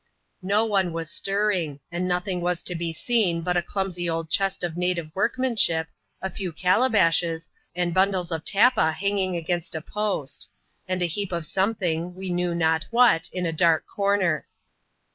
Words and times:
No 0.41 0.65
one 0.65 0.93
was 0.93 1.11
stirring; 1.11 1.79
and 1.91 2.07
nothing 2.07 2.41
was 2.41 2.63
to 2.63 2.73
be 2.73 2.91
seen 2.91 3.41
but 3.43 3.55
a 3.55 3.61
clumsy 3.61 4.09
old 4.09 4.31
chest 4.31 4.63
of 4.63 4.75
native 4.75 5.11
workmanship, 5.13 5.89
a 6.23 6.29
few 6.31 6.51
calabashes, 6.51 7.49
and 7.75 7.93
bundles 7.93 8.31
of 8.31 8.43
tappa 8.43 8.93
hanging 8.93 9.35
against 9.35 9.75
a 9.75 9.79
post; 9.81 10.49
and 10.87 11.03
a 11.03 11.05
heap 11.05 11.31
of 11.31 11.45
something, 11.45 12.15
we 12.15 12.31
knew 12.31 12.55
not 12.55 12.87
what, 12.89 13.29
in 13.31 13.45
a 13.45 13.53
dark 13.53 13.85
comer. 13.87 14.47